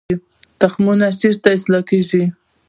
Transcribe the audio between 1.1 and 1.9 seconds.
چیرته اصلاح